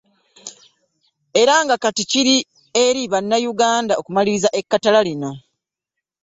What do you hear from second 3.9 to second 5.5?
okumaliriza ekkatala lino.